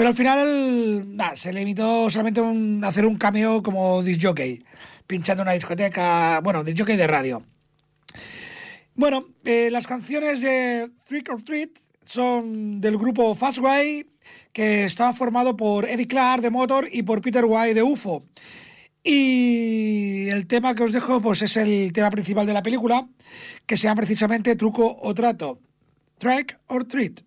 pero 0.00 0.08
al 0.08 0.16
final 0.16 1.14
nah, 1.14 1.36
se 1.36 1.52
limitó 1.52 2.08
solamente 2.08 2.40
a 2.40 2.88
hacer 2.88 3.04
un 3.04 3.18
cameo 3.18 3.62
como 3.62 4.02
disc 4.02 4.18
jockey, 4.22 4.64
pinchando 5.06 5.42
una 5.42 5.52
discoteca, 5.52 6.40
bueno, 6.40 6.64
disc 6.64 6.78
jockey 6.78 6.96
de 6.96 7.06
radio. 7.06 7.42
Bueno, 8.94 9.26
eh, 9.44 9.68
las 9.70 9.86
canciones 9.86 10.40
de 10.40 10.88
Trick 11.06 11.28
or 11.30 11.42
Treat 11.42 11.68
son 12.06 12.80
del 12.80 12.96
grupo 12.96 13.34
Fastway, 13.34 14.06
que 14.54 14.86
estaba 14.86 15.12
formado 15.12 15.54
por 15.54 15.84
Eddie 15.84 16.06
Clark 16.06 16.40
de 16.40 16.48
Motor 16.48 16.88
y 16.90 17.02
por 17.02 17.20
Peter 17.20 17.44
White 17.44 17.74
de 17.74 17.82
UFO. 17.82 18.22
Y 19.04 20.30
el 20.30 20.46
tema 20.46 20.74
que 20.74 20.84
os 20.84 20.94
dejo 20.94 21.20
pues 21.20 21.42
es 21.42 21.58
el 21.58 21.92
tema 21.92 22.08
principal 22.08 22.46
de 22.46 22.54
la 22.54 22.62
película, 22.62 23.06
que 23.66 23.76
se 23.76 23.82
llama 23.82 23.96
precisamente 23.96 24.56
Truco 24.56 24.96
o 24.98 25.12
Trato. 25.12 25.58
Trick 26.16 26.58
or 26.68 26.86
Treat. 26.86 27.20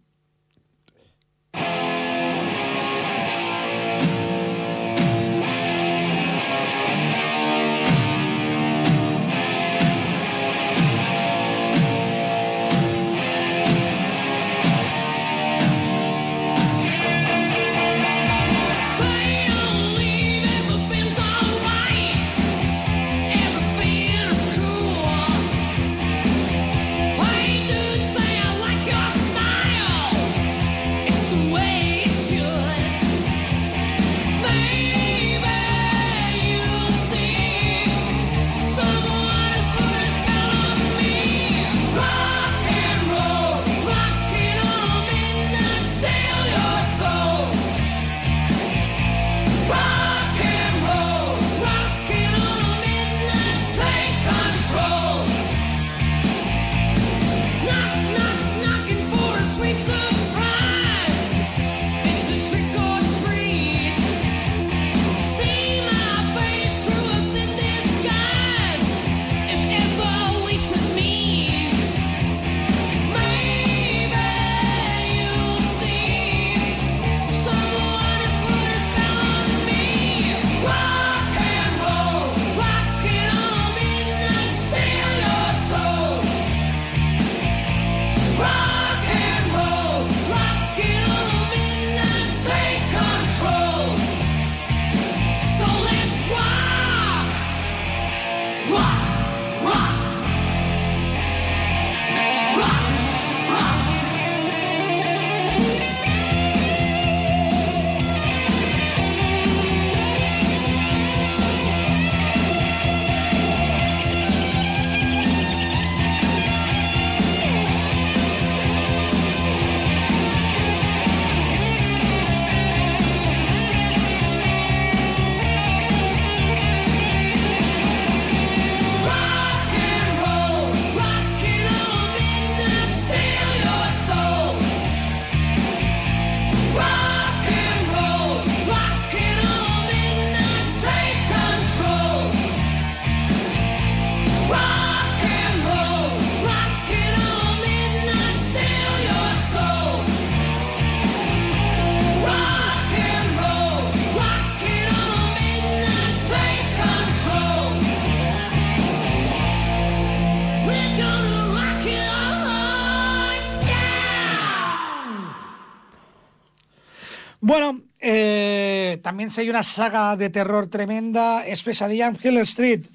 Bueno, 167.46 167.82
eh, 168.00 169.02
también 169.04 169.30
si 169.30 169.42
hay 169.42 169.50
una 169.50 169.64
saga 169.64 170.16
de 170.16 170.30
terror 170.30 170.70
tremenda, 170.70 171.46
es 171.46 171.62
Pesadilla 171.62 172.08
en 172.08 172.18
Hill 172.24 172.38
Street. 172.38 172.86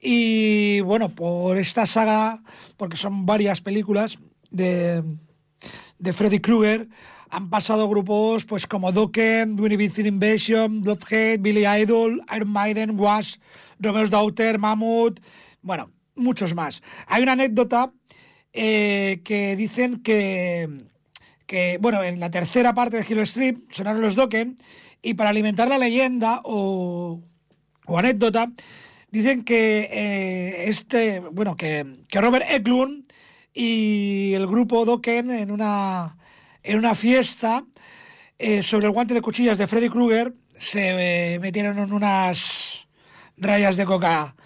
Y 0.00 0.78
bueno, 0.82 1.08
por 1.08 1.58
esta 1.58 1.84
saga, 1.84 2.40
porque 2.76 2.96
son 2.96 3.26
varias 3.26 3.60
películas 3.60 4.16
de, 4.50 5.02
de 5.98 6.12
Freddy 6.12 6.38
Krueger, 6.38 6.86
han 7.28 7.50
pasado 7.50 7.88
grupos 7.88 8.44
pues 8.44 8.68
como 8.68 8.92
Dokken, 8.92 9.58
Winnie 9.58 9.76
Vincent 9.76 10.06
Invasion, 10.06 10.80
Bloodhead, 10.80 11.40
Billy 11.40 11.66
Idol, 11.66 12.22
Iron 12.32 12.52
Maiden, 12.52 13.00
Wash, 13.00 13.34
Romeo's 13.80 14.10
Daughter, 14.10 14.60
Mammoth, 14.60 15.18
bueno, 15.60 15.90
muchos 16.14 16.54
más. 16.54 16.82
Hay 17.08 17.24
una 17.24 17.32
anécdota 17.32 17.90
eh, 18.52 19.22
que 19.24 19.56
dicen 19.56 20.04
que, 20.04 20.86
que, 21.48 21.78
bueno, 21.80 22.04
en 22.04 22.20
la 22.20 22.30
tercera 22.30 22.74
parte 22.74 22.98
de 22.98 23.06
Hill 23.08 23.20
Street 23.20 23.56
sonaron 23.70 24.02
los 24.02 24.14
Dokken 24.14 24.58
y 25.02 25.14
para 25.14 25.30
alimentar 25.30 25.66
la 25.66 25.78
leyenda 25.78 26.42
o, 26.44 27.22
anécdota, 27.88 28.52
dicen 29.10 29.44
que 29.44 29.88
eh, 29.90 30.68
este, 30.68 31.20
bueno, 31.20 31.56
que, 31.56 32.04
que 32.08 32.20
Robert 32.20 32.44
Eklund 32.48 33.10
y 33.54 34.34
el 34.34 34.46
grupo 34.46 34.84
Dokken 34.84 35.30
en 35.30 35.50
una, 35.50 36.18
en 36.62 36.78
una 36.78 36.94
fiesta 36.94 37.64
eh, 38.38 38.62
sobre 38.62 38.86
el 38.86 38.92
guante 38.92 39.14
de 39.14 39.22
cuchillas 39.22 39.56
de 39.56 39.66
Freddy 39.66 39.88
Krueger 39.88 40.34
se 40.58 41.34
eh, 41.34 41.38
metieron 41.38 41.92
unas 41.92 42.86
rayas 43.38 43.76
de 43.76 43.86
coca 43.86 44.36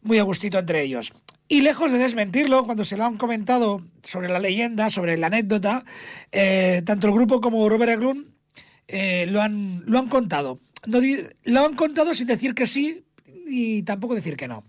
muy 0.00 0.18
a 0.18 0.22
gustito 0.22 0.58
entre 0.58 0.80
ellos. 0.82 1.12
Y 1.48 1.60
lejos 1.60 1.92
de 1.92 1.98
desmentirlo, 1.98 2.64
cuando 2.64 2.84
se 2.84 2.96
lo 2.96 3.04
han 3.04 3.18
comentado 3.18 3.80
sobre 4.02 4.28
la 4.28 4.40
leyenda, 4.40 4.90
sobre 4.90 5.16
la 5.16 5.28
anécdota, 5.28 5.84
eh, 6.32 6.82
tanto 6.84 7.06
el 7.06 7.12
grupo 7.12 7.40
como 7.40 7.68
Robert 7.68 7.92
Eglund 7.92 8.26
eh, 8.88 9.26
lo, 9.28 9.40
han, 9.40 9.82
lo 9.86 9.98
han 9.98 10.08
contado. 10.08 10.60
Lo 11.44 11.64
han 11.64 11.74
contado 11.74 12.14
sin 12.14 12.26
decir 12.26 12.54
que 12.54 12.66
sí 12.66 13.04
y 13.46 13.82
tampoco 13.82 14.14
decir 14.14 14.36
que 14.36 14.48
no. 14.48 14.64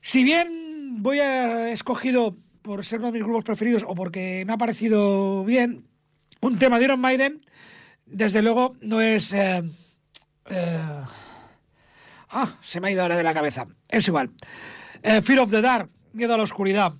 Si 0.00 0.24
bien 0.24 1.02
voy 1.02 1.20
a 1.20 1.70
escogido 1.70 2.36
por 2.62 2.84
ser 2.84 3.00
uno 3.00 3.08
de 3.08 3.18
mis 3.18 3.22
grupos 3.22 3.44
preferidos 3.44 3.84
o 3.86 3.94
porque 3.94 4.44
me 4.46 4.54
ha 4.54 4.58
parecido 4.58 5.44
bien 5.44 5.84
un 6.40 6.58
tema 6.58 6.78
de 6.78 6.86
Iron 6.86 7.00
Maiden, 7.00 7.44
desde 8.06 8.42
luego 8.42 8.76
no 8.80 9.00
es... 9.00 9.32
eh, 9.32 9.62
ah, 12.30 12.58
se 12.60 12.80
me 12.80 12.88
ha 12.88 12.90
ido 12.90 13.02
ahora 13.02 13.16
de 13.16 13.22
la 13.22 13.34
cabeza. 13.34 13.66
Es 13.88 14.08
igual. 14.08 14.30
Eh, 15.02 15.20
Fear 15.20 15.40
of 15.40 15.50
the 15.50 15.60
Dark, 15.60 15.90
miedo 16.12 16.34
a 16.34 16.36
la 16.36 16.44
oscuridad. 16.44 16.92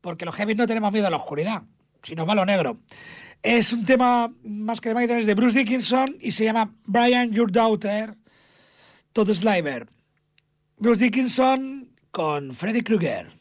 Porque 0.00 0.24
los 0.24 0.34
heavies 0.34 0.56
no 0.56 0.66
tenemos 0.66 0.92
miedo 0.92 1.06
a 1.06 1.10
la 1.10 1.16
oscuridad, 1.16 1.62
sino 2.02 2.30
a 2.30 2.34
lo 2.34 2.44
negro. 2.44 2.78
Es 3.42 3.72
un 3.72 3.84
tema 3.84 4.32
más 4.42 4.80
que 4.80 4.88
de 4.88 4.94
Maiden, 4.94 5.18
es 5.20 5.26
de 5.26 5.34
Bruce 5.34 5.56
Dickinson 5.56 6.16
y 6.20 6.32
se 6.32 6.44
llama 6.44 6.74
Brian, 6.84 7.30
Your 7.32 7.50
Daughter, 7.50 8.16
Todd 9.12 9.32
Sliver. 9.32 9.88
Bruce 10.78 11.04
Dickinson 11.04 11.90
con 12.10 12.54
Freddy 12.54 12.82
Krueger. 12.82 13.32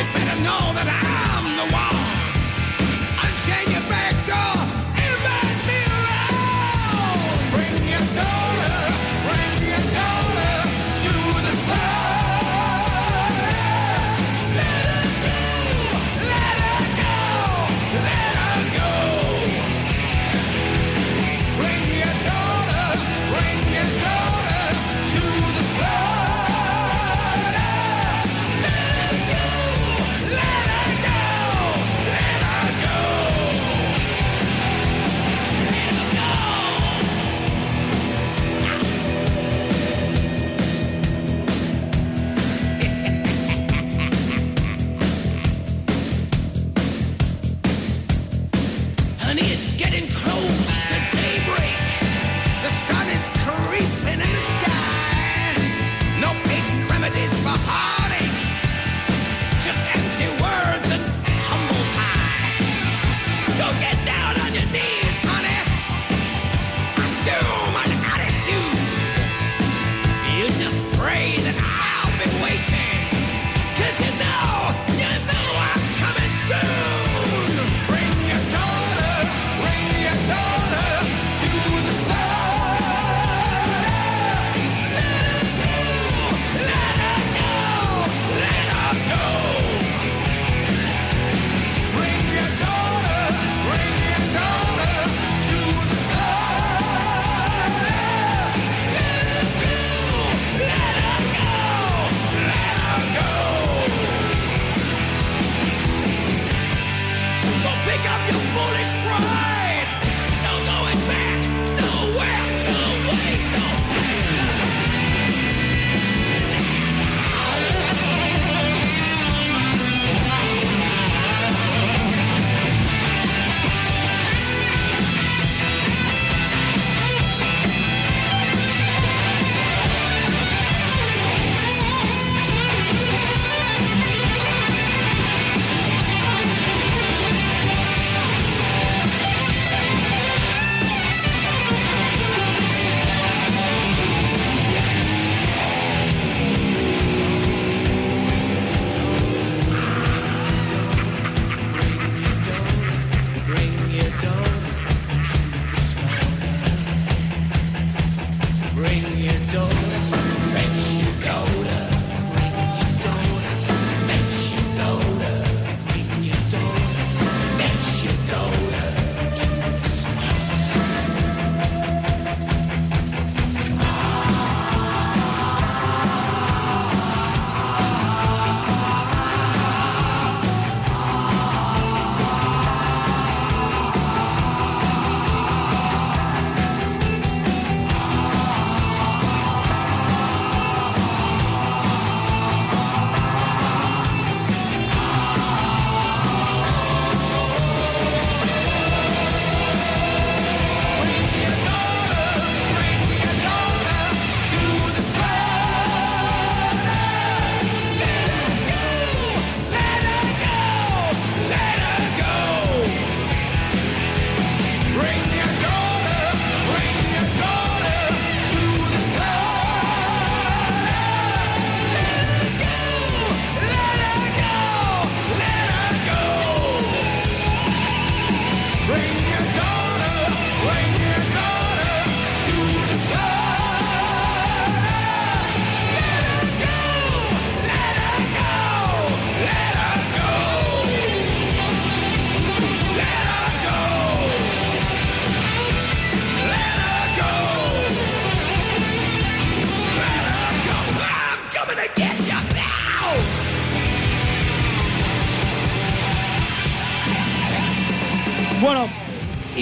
You'd 0.00 0.12
better 0.14 0.40
know 0.42 0.72
that 0.72 0.88
I'm 0.88 1.09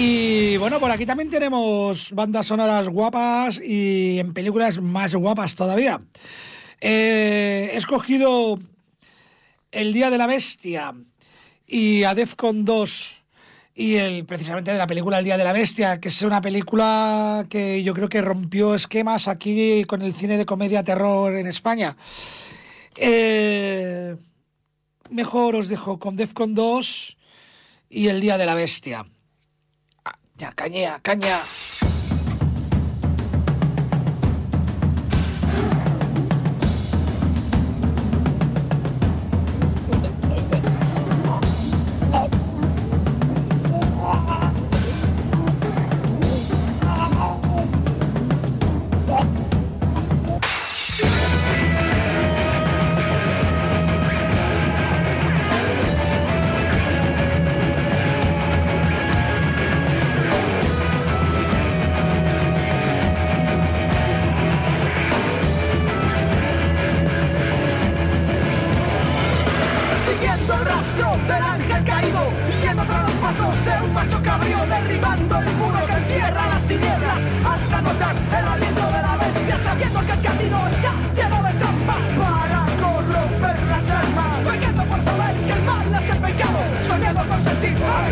y 0.01 0.55
bueno, 0.55 0.79
por 0.79 0.89
aquí 0.91 1.05
también 1.05 1.29
tenemos 1.29 2.13
bandas 2.13 2.47
sonoras 2.47 2.87
guapas 2.87 3.59
y 3.61 4.17
en 4.17 4.33
películas 4.33 4.79
más 4.79 5.13
guapas 5.13 5.55
todavía. 5.55 5.99
Eh, 6.79 7.71
he 7.73 7.77
escogido 7.77 8.57
El 9.73 9.91
Día 9.91 10.09
de 10.09 10.17
la 10.17 10.25
Bestia 10.25 10.93
y 11.67 12.03
a 12.03 12.15
Defcon 12.15 12.63
2 12.63 13.23
y 13.75 13.95
el, 13.95 14.25
precisamente 14.25 14.71
de 14.71 14.77
la 14.77 14.87
película 14.87 15.19
El 15.19 15.25
Día 15.25 15.37
de 15.37 15.43
la 15.43 15.51
Bestia, 15.51 15.99
que 15.99 16.07
es 16.07 16.21
una 16.21 16.39
película 16.39 17.45
que 17.49 17.83
yo 17.83 17.93
creo 17.93 18.07
que 18.07 18.21
rompió 18.21 18.75
esquemas 18.75 19.27
aquí 19.27 19.83
con 19.83 20.01
el 20.01 20.13
cine 20.13 20.37
de 20.37 20.45
comedia 20.45 20.81
terror 20.81 21.35
en 21.35 21.45
España. 21.45 21.97
Eh, 22.95 24.15
mejor 25.09 25.57
os 25.57 25.67
dejo 25.67 25.99
con 25.99 26.15
Defcon 26.15 26.55
2 26.55 27.17
y 27.89 28.07
El 28.07 28.21
Día 28.21 28.37
de 28.37 28.45
la 28.45 28.55
Bestia. 28.55 29.05
Ah, 30.39 30.47
ya, 30.47 30.51
cañea, 30.53 30.99
caña. 31.03 31.41
Siguiendo 31.43 31.88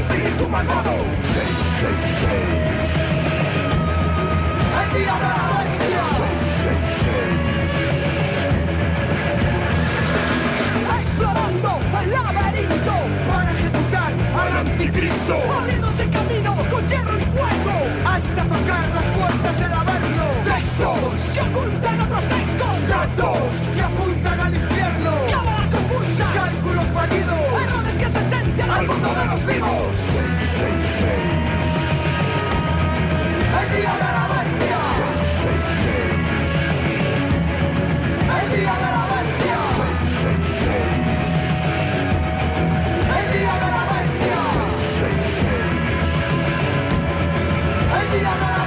sentir 0.08 0.22
al 0.22 0.28
espíritu 0.28 0.50
malvado 0.50 0.92
el 4.84 4.90
día 4.98 5.14
de 5.14 5.20
la 5.20 5.46
bestia 5.58 6.04
explorando 11.00 11.72
el 12.02 12.12
laberinto 12.12 12.96
para 13.28 13.52
ejecutar 13.52 14.12
al 14.38 14.58
anticristo, 14.58 15.36
abriéndose 15.60 16.04
camino 16.10 16.56
con 16.70 16.88
hierro 16.88 17.18
y 17.18 17.24
fuego 17.24 17.76
hasta 18.06 18.44
tocar 18.44 18.90
las 18.96 19.06
puertas 19.08 19.60
del 19.60 19.74
averno. 19.74 20.26
Textos 20.44 21.34
que 21.34 21.42
ocultan 21.42 22.02
otros 22.02 22.26
textos, 22.26 22.88
datos 22.88 23.70
que 23.76 23.82
apuntan 23.82 24.40
al 24.40 24.56
infierno, 24.56 25.12
cámaras 25.30 25.70
confusas, 25.70 26.34
cálculos 26.36 26.88
fallidos, 26.90 27.87
al 28.78 28.88
mundo 28.88 29.10
de 29.10 29.26
los 29.26 29.46
vivos. 29.46 29.96
El 33.60 33.70
día 33.76 33.94
de 33.94 34.10
la 34.18 34.26
bestia. 34.36 34.80
El 38.38 38.48
día 38.56 38.74
de 38.84 38.90
la 38.96 39.04
bestia. 39.14 39.60
El 43.18 43.26
día 43.34 43.54
de 43.64 43.70
la 43.76 43.84
bestia. 43.94 44.40
El 48.00 48.08
día 48.12 48.34
de 48.36 48.40
la 48.42 48.58
bestia. 48.58 48.67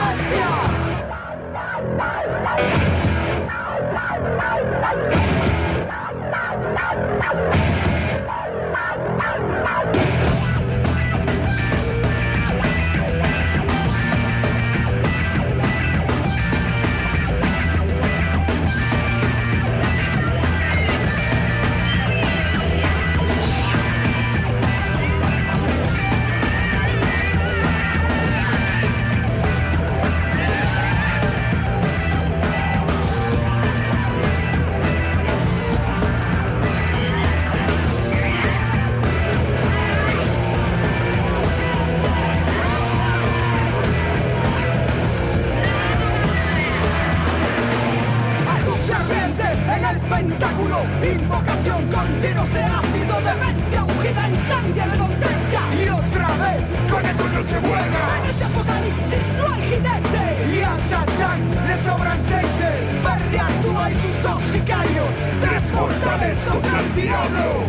Invocación 51.03 51.88
con 51.90 52.20
tiros 52.20 52.53
de 52.53 52.62
ácido, 52.62 53.14
demencia 53.22 53.84
ungida 53.84 54.28
en 54.28 54.42
sangre 54.42 54.82
de 54.88 54.96
doncella. 54.96 55.62
Y 55.74 55.88
otra 55.88 56.28
vez 56.36 56.61
con 56.90 57.07
el 57.07 57.16
Nochebuena. 57.32 58.18
En 58.18 58.30
este 58.30 58.44
apocalipsis 58.44 59.26
no 59.38 59.55
hay 59.55 59.62
jinete. 59.62 60.24
Y 60.55 60.62
a 60.62 60.76
Satán 60.76 61.40
le 61.66 61.76
sobran 61.76 62.22
seises. 62.22 63.03
Barriatúa 63.03 63.90
y 63.90 63.94
sus 63.96 64.22
dos 64.22 64.40
sicarios. 64.40 65.16
Tres 65.40 65.72
mortales 65.72 66.38
contra 66.40 66.80
el 66.80 66.94
diablo. 66.94 67.64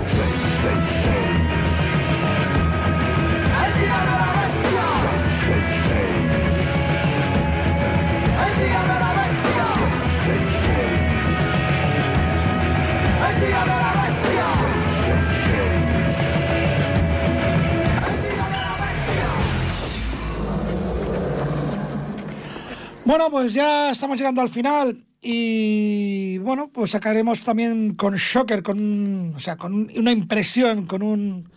Bueno, 23.11 23.29
pues 23.29 23.53
ya 23.53 23.91
estamos 23.91 24.17
llegando 24.17 24.39
al 24.39 24.47
final 24.47 25.05
y 25.21 26.37
bueno, 26.37 26.69
pues 26.71 26.91
sacaremos 26.91 27.43
también 27.43 27.95
con 27.95 28.15
Shocker, 28.15 28.63
con, 28.63 29.35
o 29.35 29.39
sea, 29.39 29.57
con 29.57 29.73
un- 29.73 29.91
una 29.97 30.13
impresión, 30.13 30.85
con 30.85 31.03
un, 31.03 31.51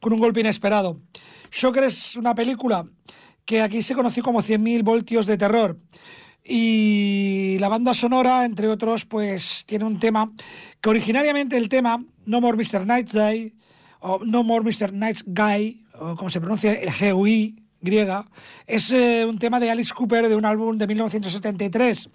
con 0.00 0.14
un 0.14 0.18
golpe 0.18 0.40
inesperado. 0.40 1.02
Shocker 1.52 1.84
es 1.84 2.16
una 2.16 2.34
película 2.34 2.86
que 3.44 3.60
aquí 3.60 3.82
se 3.82 3.94
conoció 3.94 4.22
como 4.22 4.40
100.000 4.40 4.82
voltios 4.82 5.26
de 5.26 5.36
terror. 5.36 5.78
Y 6.42 7.58
la 7.60 7.68
banda 7.68 7.92
sonora, 7.92 8.46
entre 8.46 8.66
otros, 8.66 9.04
pues 9.04 9.64
tiene 9.66 9.84
un 9.84 9.98
tema 9.98 10.32
que 10.80 10.88
originariamente 10.88 11.58
el 11.58 11.68
tema 11.68 12.02
No 12.24 12.40
More 12.40 12.56
Mr. 12.56 12.86
Night 12.86 13.10
Day 13.10 13.52
o 14.00 14.24
No 14.24 14.42
More 14.42 14.64
Mr. 14.64 14.94
Night 14.94 15.18
Guy, 15.26 15.84
o 16.00 16.16
como 16.16 16.30
se 16.30 16.40
pronuncia 16.40 16.72
el 16.72 16.88
GUI 17.12 17.65
griega, 17.80 18.26
es 18.66 18.90
eh, 18.90 19.24
un 19.24 19.38
tema 19.38 19.60
de 19.60 19.70
Alice 19.70 19.92
Cooper 19.94 20.28
de 20.28 20.36
un 20.36 20.44
álbum 20.44 20.76
de 20.76 20.86
1973. 20.86 22.08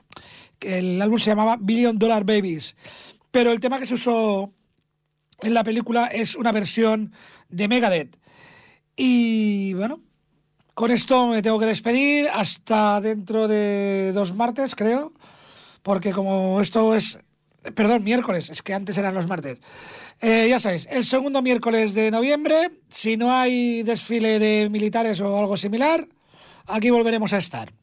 que 0.59 0.79
El 0.79 1.01
álbum 1.01 1.17
se 1.17 1.31
llamaba 1.31 1.57
Billion 1.59 1.97
Dollar 1.97 2.23
Babies. 2.23 2.75
Pero 3.31 3.51
el 3.51 3.59
tema 3.59 3.79
que 3.79 3.85
se 3.85 3.93
usó 3.93 4.53
en 5.41 5.53
la 5.53 5.63
película 5.63 6.07
es 6.07 6.35
una 6.35 6.51
versión 6.51 7.13
de 7.49 7.67
Megadeth. 7.67 8.17
Y 8.95 9.73
bueno, 9.73 10.01
con 10.73 10.91
esto 10.91 11.27
me 11.27 11.41
tengo 11.41 11.59
que 11.59 11.65
despedir 11.65 12.27
hasta 12.31 13.01
dentro 13.01 13.47
de 13.47 14.11
dos 14.13 14.35
martes, 14.35 14.75
creo, 14.75 15.13
porque 15.81 16.11
como 16.11 16.61
esto 16.61 16.95
es, 16.95 17.17
perdón, 17.73 18.03
miércoles, 18.03 18.49
es 18.49 18.61
que 18.61 18.73
antes 18.73 18.97
eran 18.97 19.15
los 19.15 19.27
martes. 19.27 19.59
Eh, 20.21 20.47
ya 20.49 20.59
sabéis, 20.59 20.87
el 20.91 21.03
segundo 21.03 21.41
miércoles 21.41 21.95
de 21.95 22.11
noviembre, 22.11 22.69
si 22.89 23.17
no 23.17 23.33
hay 23.33 23.81
desfile 23.81 24.37
de 24.37 24.69
militares 24.69 25.19
o 25.19 25.35
algo 25.37 25.57
similar, 25.57 26.07
aquí 26.67 26.91
volveremos 26.91 27.33
a 27.33 27.37
estar. 27.37 27.73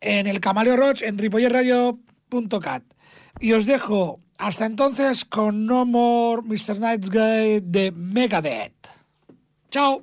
En 0.00 0.26
el 0.26 0.40
Camaleo 0.40 0.76
Roach, 0.76 1.02
en 1.02 1.18
ripollerradio.cat. 1.18 2.82
Y 3.40 3.52
os 3.52 3.66
dejo 3.66 4.20
hasta 4.38 4.64
entonces 4.64 5.26
con 5.26 5.66
No 5.66 5.84
More 5.84 6.42
Mr. 6.42 6.78
Night 6.78 7.04
Guy 7.04 7.60
de 7.60 7.92
Megadeth. 7.92 8.88
Chao. 9.70 10.02